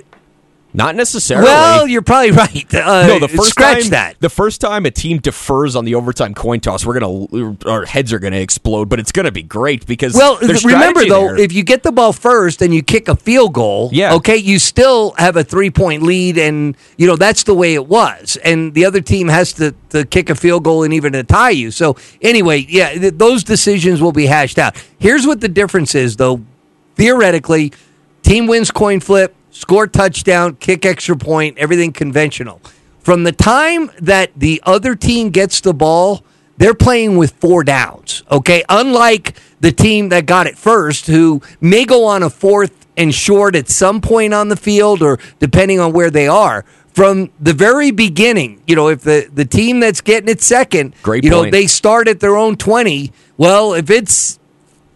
not 0.75 0.95
necessarily. 0.95 1.47
Well, 1.47 1.87
you're 1.87 2.03
probably 2.03 2.31
right. 2.33 2.75
Uh, 2.75 3.07
no, 3.07 3.19
the 3.19 3.29
first 3.29 3.51
scratch 3.51 3.83
time, 3.85 3.91
that. 3.91 4.21
The 4.21 4.29
first 4.29 4.61
time 4.61 4.85
a 4.87 4.91
team 4.91 5.19
defers 5.19 5.75
on 5.75 5.85
the 5.85 5.95
overtime 5.95 6.35
coin 6.35 6.61
toss, 6.61 6.85
we're 6.85 6.99
gonna 6.99 7.57
our 7.67 7.87
heads 7.87 8.13
are 8.13 8.19
gonna 8.19 8.37
explode. 8.37 8.89
But 8.89 9.01
it's 9.01 9.13
gonna 9.13 9.33
be 9.33 9.43
great 9.43 9.87
because 9.87 10.15
well, 10.15 10.39
remember 10.39 11.07
though, 11.07 11.29
there. 11.29 11.39
if 11.39 11.53
you 11.53 11.63
get 11.63 11.83
the 11.83 11.93
ball 11.93 12.13
first 12.13 12.61
and 12.61 12.75
you 12.75 12.83
kick 12.83 13.09
a 13.09 13.17
field 13.17 13.55
goal, 13.55 13.89
yeah. 13.93 14.15
okay, 14.15 14.37
you 14.37 14.59
still 14.59 15.13
have 15.13 15.37
a 15.37 15.45
three 15.45 15.71
point 15.71 16.03
lead, 16.03 16.37
and 16.37 16.77
you 16.97 17.07
know 17.07 17.17
that's 17.17 17.45
the 17.45 17.55
way 17.55 17.75
it 17.75 17.87
was. 17.87 18.37
And 18.45 18.75
the 18.75 18.85
other 18.85 19.01
team 19.01 19.29
has 19.29 19.55
to, 19.55 19.75
to 19.91 20.05
kick 20.05 20.29
a 20.29 20.35
field 20.35 20.65
goal 20.65 20.83
and 20.83 20.93
even 20.93 21.13
to 21.15 21.25
tie 21.25 21.51
you. 21.51 21.71
So 21.71 21.97
anyway, 22.21 22.67
yeah, 22.69 22.93
th- 22.93 23.15
those 23.17 23.43
decisions 23.43 24.03
will 24.03 24.13
be 24.13 24.27
hashed 24.27 24.59
out. 24.59 24.77
Here's 24.99 25.27
what 25.27 25.41
the 25.41 25.49
difference 25.49 25.95
is, 25.95 26.17
though. 26.17 26.43
Theoretically 26.97 27.73
team 28.23 28.47
wins 28.47 28.71
coin 28.71 29.01
flip, 29.01 29.35
score 29.59 29.89
touchdown, 29.89 30.55
kick 30.55 30.87
extra 30.87 31.17
point, 31.17 31.59
everything 31.59 31.93
conventional. 31.93 32.61
From 33.01 33.25
the 33.25 33.33
time 33.33 33.91
that 34.01 34.31
the 34.37 34.63
other 34.65 34.95
team 34.95 35.31
gets 35.31 35.61
the 35.61 35.75
ball, 35.75 36.23
they're 36.59 36.75
playing 36.75 37.17
with 37.17 37.33
four 37.41 37.65
downs. 37.65 38.23
Okay, 38.31 38.63
unlike 38.69 39.37
the 39.61 39.73
team 39.73 40.11
that 40.11 40.27
got 40.27 40.47
it 40.47 40.57
first, 40.57 41.09
who 41.09 41.43
may 41.61 41.85
go 41.85 42.05
on 42.05 42.23
a 42.23 42.31
fourth 42.31 42.87
and 42.97 43.13
short 43.13 43.57
at 43.57 43.69
some 43.69 44.01
point 44.01 44.33
on 44.33 44.49
the 44.49 44.57
field, 44.57 45.03
or 45.03 45.19
depending 45.41 45.81
on 45.81 45.93
where 45.93 46.11
they 46.11 46.29
are. 46.29 46.65
From 46.95 47.31
the 47.41 47.53
very 47.53 47.91
beginning, 47.91 48.61
you 48.67 48.77
know, 48.77 48.89
if 48.89 49.03
the, 49.03 49.29
the 49.33 49.45
team 49.45 49.81
that's 49.81 50.01
getting 50.01 50.29
it 50.29 50.41
second, 50.41 50.95
Great 51.03 51.25
you 51.25 51.31
know, 51.31 51.49
they 51.49 51.67
start 51.67 52.09
at 52.09 52.21
their 52.21 52.37
own 52.37 52.57
20. 52.57 53.13
Well, 53.37 53.75
if 53.75 53.89
it's 53.89 54.39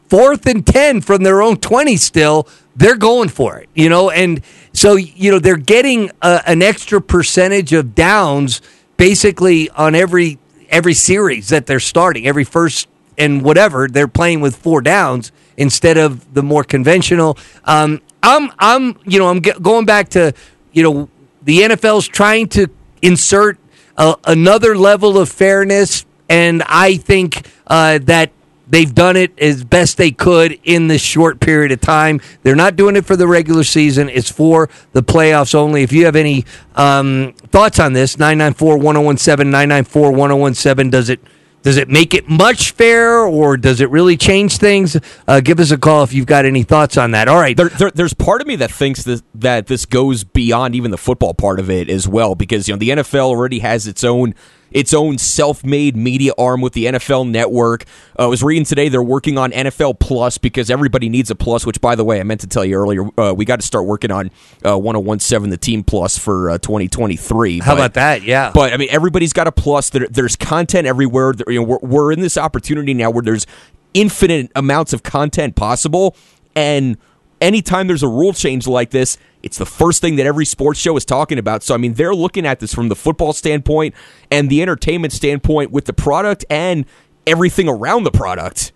fourth 0.09 0.47
and 0.47 0.67
10 0.67 1.01
from 1.01 1.23
their 1.23 1.41
own 1.41 1.57
20 1.57 1.97
still, 1.97 2.49
they're 2.77 2.97
going 2.97 3.29
for 3.29 3.59
it, 3.59 3.69
you 3.75 3.89
know? 3.89 4.11
And 4.11 4.43
so, 4.73 4.97
you 4.97 5.31
know, 5.31 5.39
they're 5.39 5.57
getting 5.57 6.11
a, 6.23 6.43
an 6.47 6.63
extra 6.63 7.01
percentage 7.01 7.73
of 7.73 7.95
downs 7.95 8.61
basically 8.97 9.69
on 9.71 9.95
every 9.95 10.39
every 10.71 10.95
series 10.95 11.51
that 11.51 11.67
they're 11.67 11.81
starting, 11.81 12.27
every 12.27 12.45
first 12.45 12.89
and 13.19 13.43
whatever, 13.43 13.89
they're 13.89 14.09
playing 14.09 14.41
with 14.41 14.57
four 14.57 14.81
downs 14.81 15.33
instead 15.57 15.99
of 15.99 16.33
the 16.33 16.43
more 16.43 16.65
conventional. 16.65 17.37
Um, 17.65 18.01
I'm, 18.23 18.51
I'm, 18.59 18.99
you 19.05 19.19
know, 19.19 19.29
I'm 19.29 19.41
going 19.41 19.85
back 19.85 20.09
to, 20.11 20.33
you 20.73 20.83
know, 20.83 21.09
the 21.43 21.61
NFL's 21.61 22.09
trying 22.09 22.49
to 22.51 22.69
insert 23.03 23.59
another 23.97 24.77
level 24.77 25.19
of 25.19 25.29
fairness, 25.29 26.07
and 26.29 26.63
I 26.67 26.97
think 26.97 27.47
uh, 27.67 27.99
that 28.05 28.33
they've 28.73 28.93
done 28.93 29.17
it 29.17 29.39
as 29.39 29.63
best 29.63 29.99
they 29.99 30.11
could 30.11 30.59
in 30.65 30.89
this 30.89 31.01
short 31.01 31.39
period 31.39 31.71
of 31.71 31.81
time. 31.81 32.21
They're 32.43 32.57
not 32.57 32.75
doing 32.75 32.97
it 32.97 33.05
for 33.05 33.15
the 33.15 33.29
regular 33.29 33.63
season; 33.63 34.09
it's 34.09 34.31
for 34.31 34.69
the 34.93 35.03
playoffs 35.05 35.55
only. 35.55 35.85
If 35.85 35.93
you 35.93 36.07
have 36.07 36.17
any 36.17 36.45
um, 36.75 37.35
thoughts 37.53 37.79
on 37.79 37.93
this, 37.93 38.17
994-1017, 38.17 39.85
994-1017, 39.85 40.91
does 40.91 41.09
it 41.09 41.21
does 41.63 41.77
it 41.77 41.89
make 41.89 42.13
it 42.13 42.29
much 42.29 42.73
fair, 42.73 43.21
or 43.21 43.57
does 43.57 43.81
it 43.81 43.89
really 43.91 44.17
change 44.17 44.59
things? 44.59 44.97
Uh, 45.29 45.41
give 45.41 45.61
us 45.61 45.71
a 45.71 45.79
call 45.79 46.03
if 46.03 46.13
you've 46.13 46.27
got 46.27 46.45
any 46.45 46.65
thoughts 46.65 46.97
on 46.97 47.13
that. 47.13 47.29
All 47.29 47.39
right, 47.39 47.57
There, 47.57 47.69
there, 47.69 47.91
there's 47.93 48.15
part 48.15 48.41
of 48.41 48.49
me 48.49 48.57
that 48.57 48.73
thinks 48.73 49.05
that, 49.05 49.23
that 49.37 49.69
this 49.69 49.87
goes 49.87 50.25
beyond 50.25 50.75
even 50.75 50.91
the 50.91 50.99
football 50.99 51.35
part 51.35 51.61
of 51.61 51.71
it 51.71 51.89
as 51.89 52.09
well, 52.09 52.35
because 52.35 52.67
you 52.67 52.75
know 52.75 52.79
the 52.79 52.91
NFL 52.91 53.27
already 53.27 53.61
has 53.61 53.87
its 53.87 54.03
own 54.03 54.35
its 54.75 54.93
own 54.95 55.19
self-made 55.19 55.97
media 55.97 56.33
arm 56.39 56.61
with 56.61 56.73
the 56.73 56.87
NFL 56.87 57.29
Network. 57.29 57.85
Uh, 58.19 58.25
I 58.25 58.27
was 58.27 58.43
reading 58.43 58.65
today 58.65 58.89
they're 58.89 59.03
working 59.03 59.39
on 59.39 59.51
NFL 59.53 59.99
Plus 60.01 60.39
because 60.39 60.71
everybody 60.71 61.09
needs 61.09 61.31
a 61.31 61.35
plus. 61.35 61.65
Which, 61.67 61.81
by 61.81 61.95
the 61.95 62.05
way, 62.05 62.21
I 62.21 62.23
meant 62.23 62.41
to 62.43 62.47
tell 62.47 62.65
you 62.65 62.77
earlier, 62.77 63.05
uh, 63.21 63.33
we 63.33 63.45
got 63.45 63.61
to 63.61 63.67
start 63.67 63.85
working 63.87 64.11
on 64.11 64.31
uh, 64.65 64.79
1017 64.79 65.51
the 65.51 65.57
Team 65.57 65.85
Plus 65.85 66.19
for 66.19 66.51
uh, 66.51 66.59
2023. 66.59 67.61
how 67.61 67.73
But- 67.73 67.79
about 67.79 67.95
that? 67.95 68.23
Yeah, 68.23 68.51
but 68.55 68.73
I 68.73 68.77
mean, 68.77 68.89
everybody's 68.91 69.33
got 69.33 69.47
a 69.47 69.53
plus. 69.53 69.91
There, 69.91 70.07
there's 70.11 70.37
content 70.37 70.87
everywhere. 70.87 71.33
There, 71.33 71.53
you 71.53 71.61
know, 71.61 71.67
we're, 71.67 71.79
we're 71.83 72.13
in 72.13 72.21
this 72.21 72.37
opportunity 72.39 72.95
now 72.95 73.11
where 73.11 73.23
there's 73.23 73.47
infinite 73.95 74.51
amounts 74.57 74.93
of 74.93 75.03
content 75.03 75.55
possible, 75.57 76.17
and 76.55 76.97
anytime 77.41 77.87
there's 77.89 78.03
a 78.03 78.09
rule 78.09 78.33
change 78.33 78.67
like 78.67 78.91
this, 78.91 79.19
it's 79.43 79.59
the 79.59 79.67
first 79.67 80.01
thing 80.01 80.17
that 80.17 80.27
every 80.27 80.45
sports 80.45 80.79
show 80.79 80.97
is 80.97 81.05
talking 81.05 81.39
about. 81.39 81.63
So 81.63 81.75
I 81.75 81.79
mean, 81.79 81.95
they're 81.95 82.15
looking 82.15 82.47
at 82.47 82.61
this 82.61 82.75
from 82.75 82.89
the 82.89 82.97
football 82.97 83.33
standpoint 83.33 83.95
and 84.31 84.49
the 84.49 84.63
entertainment 84.63 85.13
standpoint 85.13 85.71
with 85.71 85.87
the 85.87 85.93
product 85.93 86.45
and 86.49 86.87
everything 87.27 87.69
around 87.69 88.05
the 88.05 88.11
product. 88.11 88.73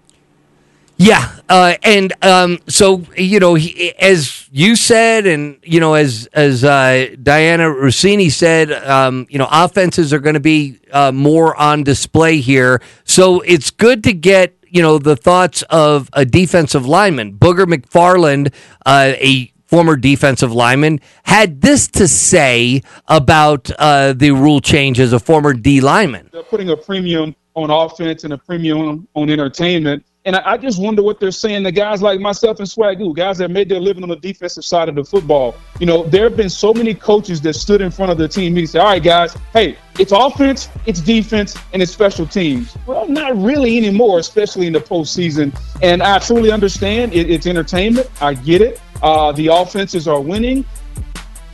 Yeah, 0.99 1.31
uh, 1.51 1.75
and 1.83 2.15
um, 2.25 2.59
so 2.69 3.03
you 3.19 3.39
know, 3.39 3.55
he, 3.55 3.93
as 3.99 4.49
you 4.51 4.77
said, 4.77 5.27
and 5.27 5.59
you 5.63 5.79
know, 5.79 5.93
as 5.93 6.27
as 6.33 6.65
uh, 6.65 7.09
Dianna 7.23 7.75
Russini 7.75 8.31
said, 8.31 8.73
um, 8.73 9.27
you 9.29 9.39
know, 9.39 9.49
offenses 9.51 10.15
are 10.15 10.21
going 10.21 10.35
to 10.35 10.41
be 10.41 10.79
uh, 10.91 11.13
more 11.13 11.55
on 11.55 11.85
display 11.85 12.39
here. 12.41 12.81
So 13.05 13.43
it's 13.43 13.71
good 13.71 14.05
to 14.05 14.15
get 14.15 14.57
you 14.63 14.81
know 14.81 14.97
the 14.97 15.17
thoughts 15.17 15.61
of 15.69 16.09
a 16.15 16.25
defensive 16.25 16.87
lineman, 16.87 17.37
Booger 17.37 17.67
McFarland, 17.67 18.55
uh, 18.87 19.13
a 19.17 19.53
former 19.67 19.97
defensive 19.97 20.53
lineman, 20.53 21.01
had 21.25 21.61
this 21.61 21.89
to 21.89 22.09
say 22.09 22.83
about 23.09 23.71
uh, 23.79 24.13
the 24.13 24.31
rule 24.31 24.61
change 24.61 24.99
as 25.01 25.13
a 25.13 25.19
former 25.21 25.53
D 25.53 25.81
lineman. 25.81 26.31
They're 26.33 26.43
putting 26.43 26.71
a 26.71 26.77
premium 26.77 27.35
on 27.55 27.71
offense 27.71 28.25
and 28.25 28.33
a 28.33 28.39
premium 28.39 29.09
on 29.15 29.31
entertainment. 29.31 30.05
And 30.27 30.35
I, 30.35 30.53
I 30.53 30.57
just 30.57 30.83
wonder 30.83 31.03
what 31.05 31.21
they're 31.21 31.31
saying 31.31 31.63
to 31.65 31.73
guys 31.73 32.03
like 32.03 32.19
myself 32.19 32.59
and 32.59 32.69
Swagoo, 32.69 33.15
guys 33.15 33.39
that 33.39 33.49
made 33.49 33.69
their 33.69 33.79
living 33.79 34.03
on 34.03 34.09
the 34.09 34.17
defensive 34.17 34.65
side 34.65 34.89
of 34.89 34.97
the 34.97 35.05
football. 35.05 35.55
You 35.79 35.87
know, 35.87 36.03
there 36.03 36.25
have 36.25 36.37
been 36.37 36.51
so 36.51 36.75
many 36.75 36.95
coaches 36.95 37.41
that 37.43 37.55
stood 37.55 37.81
in 37.81 37.93
front 37.93 38.11
of 38.11 38.19
the 38.19 38.27
team 38.27 38.57
and 38.57 38.69
said, 38.69 38.81
all 38.81 38.89
right, 38.89 39.03
guys, 39.03 39.37
hey, 39.53 39.79
it's 40.01 40.11
offense, 40.11 40.69
it's 40.85 41.01
defense, 41.01 41.57
and 41.73 41.81
it's 41.81 41.93
special 41.93 42.27
teams. 42.27 42.77
Well, 42.87 43.09
not 43.09 43.37
really 43.37 43.79
anymore, 43.79 44.19
especially 44.19 44.67
in 44.67 44.73
the 44.73 44.81
postseason. 44.81 45.57
And 45.81 46.03
I 46.03 46.19
truly 46.19 46.51
understand 46.51 47.15
it, 47.15 47.31
it's 47.31 47.47
entertainment. 47.47 48.11
I 48.21 48.35
get 48.35 48.63
it. 48.63 48.81
Uh, 49.03 49.33
the 49.33 49.49
offenses 49.49 50.07
are 50.09 50.21
winning. 50.21 50.65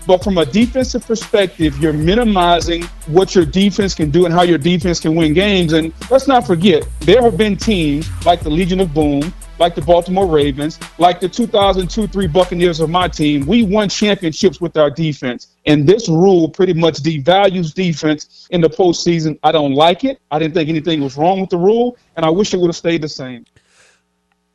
But 0.06 0.24
from 0.24 0.38
a 0.38 0.44
defensive 0.44 1.06
perspective, 1.06 1.78
you're 1.78 1.92
minimizing 1.92 2.82
what 3.06 3.34
your 3.36 3.44
defense 3.44 3.94
can 3.94 4.10
do 4.10 4.24
and 4.24 4.34
how 4.34 4.42
your 4.42 4.58
defense 4.58 4.98
can 4.98 5.14
win 5.14 5.32
games. 5.32 5.74
And 5.74 5.92
let's 6.10 6.26
not 6.26 6.44
forget, 6.44 6.84
there 7.00 7.22
have 7.22 7.36
been 7.36 7.56
teams 7.56 8.08
like 8.26 8.40
the 8.40 8.50
Legion 8.50 8.80
of 8.80 8.92
Boom, 8.92 9.32
like 9.60 9.76
the 9.76 9.82
Baltimore 9.82 10.26
Ravens, 10.26 10.80
like 10.98 11.20
the 11.20 11.28
2002 11.28 12.08
3 12.08 12.26
Buccaneers 12.26 12.80
of 12.80 12.90
my 12.90 13.06
team. 13.06 13.46
We 13.46 13.62
won 13.62 13.88
championships 13.88 14.60
with 14.60 14.76
our 14.76 14.90
defense. 14.90 15.54
And 15.66 15.88
this 15.88 16.08
rule 16.08 16.48
pretty 16.48 16.74
much 16.74 16.96
devalues 16.96 17.72
defense 17.72 18.48
in 18.50 18.60
the 18.60 18.68
postseason. 18.68 19.38
I 19.44 19.52
don't 19.52 19.74
like 19.74 20.02
it. 20.02 20.20
I 20.32 20.40
didn't 20.40 20.54
think 20.54 20.68
anything 20.68 21.00
was 21.00 21.16
wrong 21.16 21.40
with 21.40 21.50
the 21.50 21.58
rule, 21.58 21.96
and 22.16 22.26
I 22.26 22.30
wish 22.30 22.52
it 22.54 22.58
would 22.58 22.68
have 22.68 22.76
stayed 22.76 23.02
the 23.02 23.08
same. 23.08 23.44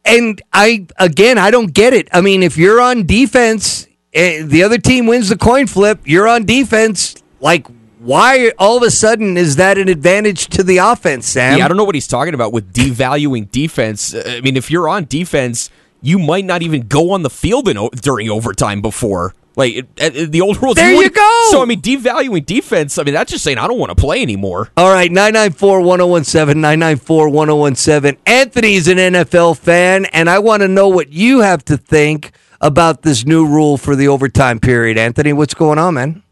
And 0.08 0.42
I 0.54 0.88
again, 0.98 1.38
I 1.38 1.52
don't 1.52 1.74
get 1.74 1.94
it. 1.94 2.08
I 2.14 2.22
mean, 2.22 2.44
if 2.44 2.58
you're 2.58 2.82
on 2.82 3.06
defense, 3.06 3.88
eh, 4.14 4.44
the 4.44 4.64
other 4.64 4.78
team 4.78 5.08
wins 5.08 5.30
the 5.30 5.38
coin 5.38 5.68
flip. 5.68 6.00
You're 6.06 6.28
on 6.28 6.46
defense. 6.46 7.16
Like, 7.40 7.68
why 8.00 8.52
all 8.58 8.78
of 8.78 8.84
a 8.84 8.92
sudden 8.92 9.38
is 9.38 9.58
that 9.58 9.78
an 9.78 9.90
advantage 9.90 10.48
to 10.50 10.64
the 10.64 10.78
offense, 10.78 11.28
Sam? 11.28 11.58
Yeah, 11.58 11.66
I 11.66 11.68
don't 11.68 11.78
know 11.78 11.84
what 11.84 11.96
he's 11.96 12.08
talking 12.08 12.34
about 12.34 12.54
with 12.54 12.74
devaluing 12.74 13.52
defense. 13.52 14.14
Uh, 14.14 14.24
I 14.26 14.42
mean, 14.42 14.58
if 14.58 14.72
you're 14.72 14.88
on 14.88 15.06
defense, 15.06 15.70
you 16.02 16.20
might 16.20 16.46
not 16.46 16.62
even 16.62 16.88
go 16.88 17.12
on 17.12 17.24
the 17.24 17.30
field 17.30 17.68
in, 17.68 17.78
during 18.02 18.30
overtime 18.30 18.82
before. 18.82 19.34
Like 19.58 19.74
it, 19.76 19.88
it- 19.98 20.32
the 20.32 20.40
old 20.42 20.56
rules. 20.64 20.76
There 20.76 20.90
you 20.92 20.98
wouldn't- 20.98 21.16
go. 21.16 21.42
So 21.50 21.62
I 21.62 21.66
mean, 21.66 21.82
devaluing 21.82 22.46
defense. 22.46 22.98
I 22.98 23.04
mean, 23.04 23.14
that's 23.16 23.32
just 23.32 23.44
saying 23.44 23.58
I 23.58 23.68
don't 23.68 23.80
want 23.80 23.90
to 23.90 23.96
play 24.02 24.22
anymore. 24.22 24.70
All 24.78 24.90
right, 24.94 25.12
994 25.12 25.82
1017, 25.82 26.62
994 26.62 27.30
1017. 27.30 28.20
Anthony's 28.26 28.88
an 28.88 28.98
NFL 28.98 29.58
fan, 29.58 30.06
and 30.14 30.30
I 30.30 30.40
want 30.40 30.62
to 30.62 30.68
know 30.70 30.88
what 30.88 31.12
you 31.12 31.40
have 31.42 31.66
to 31.66 31.76
think 31.76 32.32
about 32.62 33.02
this 33.02 33.26
new 33.26 33.46
rule 33.48 33.78
for 33.78 33.96
the 33.96 34.08
overtime 34.08 34.60
period. 34.60 34.98
Anthony, 34.98 35.34
what's 35.34 35.54
going 35.54 35.78
on, 35.80 35.96
man? 35.96 36.24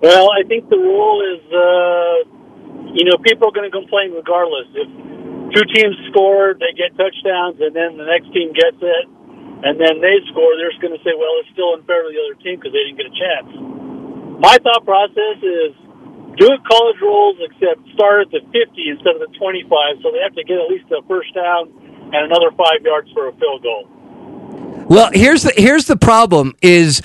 Well, 0.00 0.28
I 0.30 0.46
think 0.46 0.68
the 0.70 0.76
rule 0.76 1.20
is, 1.34 1.42
uh, 1.52 2.92
you 2.94 3.04
know, 3.04 3.16
people 3.24 3.48
are 3.48 3.52
going 3.52 3.70
to 3.70 3.76
complain 3.76 4.12
regardless. 4.12 4.66
If 4.74 4.88
two 5.54 5.64
teams 5.74 5.96
score, 6.10 6.54
they 6.54 6.72
get 6.76 6.96
touchdowns, 6.96 7.60
and 7.60 7.74
then 7.74 7.96
the 7.98 8.04
next 8.04 8.32
team 8.32 8.52
gets 8.52 8.76
it, 8.80 9.08
and 9.62 9.74
then 9.78 9.98
they 9.98 10.16
score, 10.30 10.54
they're 10.54 10.70
just 10.70 10.82
going 10.82 10.94
to 10.94 11.02
say, 11.02 11.14
well, 11.18 11.34
it's 11.42 11.50
still 11.50 11.74
unfair 11.74 12.06
to 12.06 12.10
the 12.14 12.20
other 12.22 12.38
team 12.38 12.58
because 12.58 12.70
they 12.70 12.82
didn't 12.86 12.98
get 12.98 13.10
a 13.10 13.16
chance. 13.16 13.50
My 14.38 14.54
thought 14.62 14.86
process 14.86 15.38
is 15.42 15.74
do 16.38 16.46
it 16.46 16.60
college 16.70 17.00
rules, 17.02 17.36
except 17.42 17.82
start 17.94 18.22
at 18.22 18.30
the 18.30 18.40
50 18.54 18.62
instead 18.86 19.18
of 19.18 19.22
the 19.26 19.32
25, 19.34 19.98
so 20.02 20.14
they 20.14 20.22
have 20.22 20.34
to 20.38 20.44
get 20.46 20.62
at 20.62 20.70
least 20.70 20.86
a 20.94 21.02
first 21.10 21.34
down 21.34 21.74
and 22.14 22.30
another 22.30 22.54
five 22.54 22.80
yards 22.84 23.10
for 23.12 23.28
a 23.28 23.32
field 23.34 23.62
goal. 23.62 23.88
Well, 24.88 25.10
here's 25.12 25.42
the 25.42 25.52
here's 25.56 25.86
the 25.86 25.96
problem: 25.96 26.54
is 26.62 27.02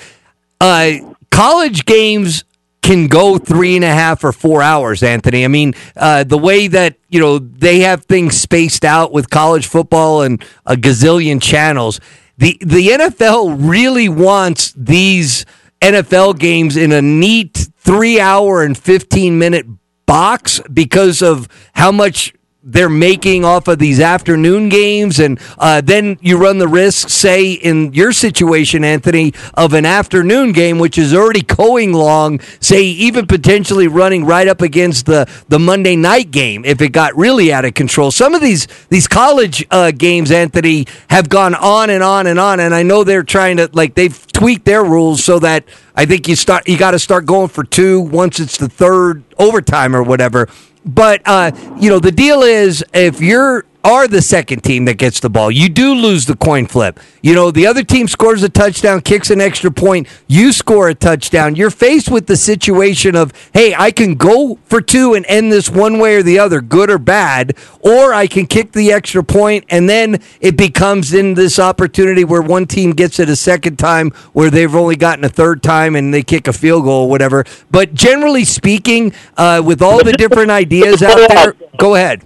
uh, 0.60 0.92
college 1.30 1.84
games 1.84 2.44
can 2.82 3.08
go 3.08 3.38
three 3.38 3.76
and 3.76 3.84
a 3.84 3.92
half 3.92 4.24
or 4.24 4.32
four 4.32 4.62
hours. 4.62 5.02
Anthony, 5.02 5.44
I 5.44 5.48
mean, 5.48 5.74
uh, 5.96 6.24
the 6.24 6.38
way 6.38 6.68
that 6.68 6.96
you 7.08 7.20
know 7.20 7.38
they 7.38 7.80
have 7.80 8.04
things 8.04 8.40
spaced 8.40 8.84
out 8.84 9.12
with 9.12 9.28
college 9.28 9.66
football 9.66 10.22
and 10.22 10.42
a 10.64 10.76
gazillion 10.76 11.42
channels. 11.42 12.00
The 12.36 12.58
the 12.60 12.88
NFL 12.88 13.56
really 13.60 14.08
wants 14.08 14.72
these 14.72 15.46
NFL 15.80 16.38
games 16.38 16.76
in 16.76 16.92
a 16.92 17.02
neat 17.02 17.68
three 17.78 18.18
hour 18.18 18.62
and 18.62 18.76
fifteen 18.76 19.38
minute 19.38 19.66
box 20.06 20.60
because 20.72 21.22
of 21.22 21.48
how 21.74 21.92
much 21.92 22.34
they're 22.64 22.88
making 22.88 23.44
off 23.44 23.68
of 23.68 23.78
these 23.78 24.00
afternoon 24.00 24.70
games, 24.70 25.20
and 25.20 25.38
uh, 25.58 25.82
then 25.82 26.18
you 26.22 26.38
run 26.38 26.56
the 26.58 26.66
risk, 26.66 27.10
say 27.10 27.52
in 27.52 27.92
your 27.92 28.12
situation, 28.12 28.84
Anthony, 28.84 29.34
of 29.52 29.74
an 29.74 29.84
afternoon 29.84 30.52
game 30.52 30.78
which 30.78 30.96
is 30.96 31.14
already 31.14 31.42
going 31.42 31.92
long, 31.92 32.40
say 32.60 32.82
even 32.82 33.26
potentially 33.26 33.86
running 33.86 34.24
right 34.24 34.48
up 34.48 34.62
against 34.62 35.04
the 35.06 35.30
the 35.48 35.58
Monday 35.58 35.94
night 35.94 36.30
game 36.30 36.64
if 36.64 36.80
it 36.80 36.88
got 36.88 37.14
really 37.16 37.52
out 37.52 37.66
of 37.66 37.74
control. 37.74 38.10
Some 38.10 38.34
of 38.34 38.40
these 38.40 38.66
these 38.88 39.06
college 39.06 39.66
uh, 39.70 39.90
games, 39.90 40.30
Anthony, 40.30 40.86
have 41.10 41.28
gone 41.28 41.54
on 41.54 41.90
and 41.90 42.02
on 42.02 42.26
and 42.26 42.40
on, 42.40 42.60
and 42.60 42.74
I 42.74 42.82
know 42.82 43.04
they're 43.04 43.22
trying 43.22 43.58
to 43.58 43.68
like 43.74 43.94
they've 43.94 44.26
tweaked 44.32 44.64
their 44.64 44.82
rules 44.82 45.22
so 45.22 45.38
that 45.40 45.64
I 45.94 46.06
think 46.06 46.28
you 46.28 46.34
start 46.34 46.66
you 46.66 46.78
got 46.78 46.92
to 46.92 46.98
start 46.98 47.26
going 47.26 47.48
for 47.48 47.62
two 47.62 48.00
once 48.00 48.40
it's 48.40 48.56
the 48.56 48.70
third 48.70 49.22
overtime 49.38 49.94
or 49.94 50.02
whatever. 50.02 50.48
But 50.84 51.22
uh, 51.24 51.52
you 51.78 51.90
know 51.90 51.98
the 51.98 52.12
deal 52.12 52.42
is 52.42 52.84
if 52.92 53.20
you're 53.20 53.64
are 53.84 54.08
the 54.08 54.22
second 54.22 54.64
team 54.64 54.86
that 54.86 54.94
gets 54.94 55.20
the 55.20 55.28
ball. 55.28 55.50
You 55.50 55.68
do 55.68 55.94
lose 55.94 56.24
the 56.24 56.36
coin 56.36 56.66
flip. 56.66 56.98
You 57.22 57.34
know, 57.34 57.50
the 57.50 57.66
other 57.66 57.84
team 57.84 58.08
scores 58.08 58.42
a 58.42 58.48
touchdown, 58.48 59.02
kicks 59.02 59.30
an 59.30 59.40
extra 59.40 59.70
point, 59.70 60.08
you 60.26 60.52
score 60.52 60.88
a 60.88 60.94
touchdown. 60.94 61.54
You're 61.54 61.70
faced 61.70 62.10
with 62.10 62.26
the 62.26 62.36
situation 62.36 63.14
of, 63.14 63.32
hey, 63.52 63.74
I 63.74 63.90
can 63.90 64.14
go 64.14 64.58
for 64.64 64.80
two 64.80 65.12
and 65.12 65.26
end 65.26 65.52
this 65.52 65.68
one 65.68 65.98
way 65.98 66.16
or 66.16 66.22
the 66.22 66.38
other, 66.38 66.62
good 66.62 66.90
or 66.90 66.98
bad, 66.98 67.56
or 67.80 68.14
I 68.14 68.26
can 68.26 68.46
kick 68.46 68.72
the 68.72 68.90
extra 68.90 69.22
point 69.22 69.64
and 69.68 69.88
then 69.88 70.20
it 70.40 70.56
becomes 70.56 71.12
in 71.12 71.34
this 71.34 71.58
opportunity 71.58 72.24
where 72.24 72.42
one 72.42 72.66
team 72.66 72.92
gets 72.92 73.18
it 73.18 73.28
a 73.28 73.36
second 73.36 73.78
time 73.78 74.10
where 74.32 74.50
they've 74.50 74.74
only 74.74 74.96
gotten 74.96 75.24
a 75.24 75.28
third 75.28 75.62
time 75.62 75.94
and 75.94 76.12
they 76.12 76.22
kick 76.22 76.48
a 76.48 76.52
field 76.52 76.84
goal 76.84 77.04
or 77.04 77.10
whatever. 77.10 77.44
But 77.70 77.92
generally 77.92 78.44
speaking, 78.44 79.12
uh, 79.36 79.62
with 79.64 79.82
all 79.82 80.02
the 80.02 80.12
different 80.12 80.50
ideas 80.64 81.02
out 81.02 81.28
there, 81.28 81.54
go 81.76 81.94
ahead. 81.94 82.24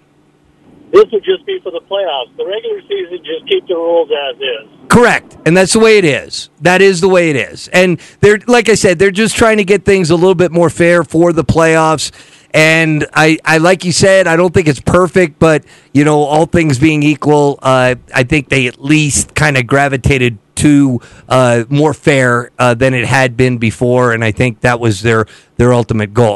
This 0.92 1.04
would 1.12 1.24
just 1.24 1.44
be 1.44 1.60
for 1.62 1.70
the 1.70 1.80
playoffs. 1.80 2.34
The 2.36 2.46
regular 2.46 2.80
season, 2.82 3.18
just 3.18 3.46
keep 3.48 3.66
the 3.66 3.74
rules 3.74 4.10
as 4.10 4.36
is. 4.36 4.88
Correct. 4.88 5.36
And 5.44 5.56
that's 5.56 5.74
the 5.74 5.80
way 5.80 5.98
it 5.98 6.04
is. 6.04 6.48
That 6.62 6.80
is 6.80 7.00
the 7.00 7.08
way 7.08 7.30
it 7.30 7.36
is. 7.36 7.68
And 7.68 8.00
they're 8.20 8.38
like 8.46 8.68
I 8.68 8.74
said, 8.74 8.98
they're 8.98 9.10
just 9.10 9.36
trying 9.36 9.58
to 9.58 9.64
get 9.64 9.84
things 9.84 10.10
a 10.10 10.14
little 10.14 10.34
bit 10.34 10.50
more 10.50 10.70
fair 10.70 11.04
for 11.04 11.32
the 11.32 11.44
playoffs. 11.44 12.10
And 12.54 13.06
I, 13.12 13.38
I 13.44 13.58
like 13.58 13.84
you 13.84 13.92
said, 13.92 14.26
I 14.26 14.36
don't 14.36 14.54
think 14.54 14.68
it's 14.68 14.80
perfect, 14.80 15.38
but 15.38 15.64
you 15.92 16.04
know, 16.04 16.22
all 16.22 16.46
things 16.46 16.78
being 16.78 17.02
equal, 17.02 17.58
uh, 17.60 17.96
I 18.14 18.22
think 18.22 18.48
they 18.48 18.66
at 18.66 18.82
least 18.82 19.34
kind 19.34 19.58
of 19.58 19.66
gravitated 19.66 20.38
to 20.58 21.00
uh, 21.28 21.64
more 21.68 21.94
fair 21.94 22.50
uh, 22.58 22.74
than 22.74 22.92
it 22.92 23.06
had 23.06 23.36
been 23.36 23.58
before, 23.58 24.12
and 24.12 24.24
I 24.24 24.32
think 24.32 24.60
that 24.62 24.80
was 24.80 25.02
their 25.02 25.26
their 25.56 25.72
ultimate 25.72 26.12
goal. 26.12 26.26